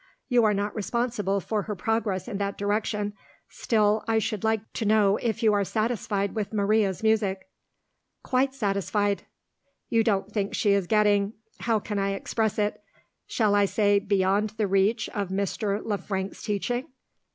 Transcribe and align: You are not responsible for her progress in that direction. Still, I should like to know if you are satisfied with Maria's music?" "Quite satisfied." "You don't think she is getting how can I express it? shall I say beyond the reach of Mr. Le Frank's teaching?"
You 0.29 0.43
are 0.45 0.53
not 0.55 0.75
responsible 0.75 1.39
for 1.39 1.61
her 1.61 1.75
progress 1.75 2.27
in 2.27 2.39
that 2.39 2.57
direction. 2.57 3.13
Still, 3.49 4.03
I 4.07 4.17
should 4.17 4.43
like 4.43 4.61
to 4.73 4.83
know 4.85 5.17
if 5.17 5.43
you 5.43 5.53
are 5.53 5.63
satisfied 5.63 6.33
with 6.33 6.51
Maria's 6.53 7.03
music?" 7.03 7.47
"Quite 8.23 8.55
satisfied." 8.55 9.27
"You 9.89 10.03
don't 10.03 10.31
think 10.31 10.55
she 10.55 10.71
is 10.71 10.87
getting 10.87 11.33
how 11.59 11.77
can 11.79 11.99
I 11.99 12.13
express 12.13 12.57
it? 12.57 12.81
shall 13.27 13.53
I 13.53 13.65
say 13.65 13.99
beyond 13.99 14.53
the 14.57 14.65
reach 14.65 15.07
of 15.09 15.29
Mr. 15.29 15.85
Le 15.85 15.99
Frank's 15.99 16.41
teaching?" 16.41 16.87